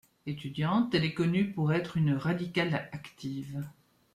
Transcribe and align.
Étudiante, 0.25 0.95
elle 0.95 1.03
est 1.05 1.13
connue 1.13 1.51
pour 1.51 1.73
être 1.73 1.95
une 1.95 2.15
radicale 2.15 2.73
active. 2.91 3.61